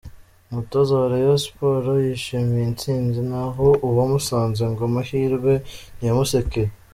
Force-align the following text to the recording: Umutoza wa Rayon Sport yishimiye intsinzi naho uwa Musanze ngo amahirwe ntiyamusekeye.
Umutoza 0.49 0.91
wa 0.99 1.11
Rayon 1.11 1.39
Sport 1.45 1.85
yishimiye 2.07 2.63
intsinzi 2.69 3.19
naho 3.29 3.65
uwa 3.87 4.03
Musanze 4.11 4.63
ngo 4.71 4.81
amahirwe 4.89 5.53
ntiyamusekeye. 5.97 6.69